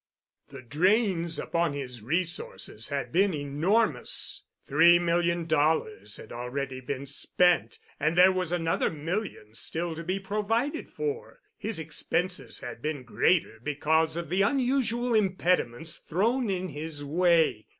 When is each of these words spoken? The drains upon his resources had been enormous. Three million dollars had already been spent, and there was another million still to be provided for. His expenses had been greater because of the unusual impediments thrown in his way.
The 0.49 0.63
drains 0.63 1.37
upon 1.37 1.73
his 1.73 2.01
resources 2.01 2.89
had 2.89 3.11
been 3.11 3.35
enormous. 3.35 4.47
Three 4.67 4.97
million 4.97 5.45
dollars 5.45 6.17
had 6.17 6.31
already 6.31 6.79
been 6.79 7.05
spent, 7.05 7.77
and 7.99 8.17
there 8.17 8.31
was 8.31 8.51
another 8.51 8.89
million 8.89 9.53
still 9.53 9.93
to 9.95 10.03
be 10.03 10.19
provided 10.19 10.89
for. 10.89 11.41
His 11.55 11.77
expenses 11.77 12.61
had 12.61 12.81
been 12.81 13.03
greater 13.03 13.59
because 13.61 14.17
of 14.17 14.29
the 14.31 14.41
unusual 14.41 15.13
impediments 15.13 15.97
thrown 15.97 16.49
in 16.49 16.69
his 16.69 17.05
way. 17.05 17.67